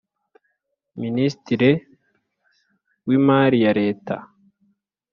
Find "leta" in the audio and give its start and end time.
3.79-4.15